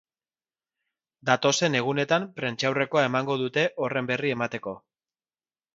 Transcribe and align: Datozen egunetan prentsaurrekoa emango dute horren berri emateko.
Datozen 1.29 1.77
egunetan 1.81 2.25
prentsaurrekoa 2.41 3.07
emango 3.11 3.37
dute 3.45 3.69
horren 3.85 4.13
berri 4.13 4.37
emateko. 4.39 4.77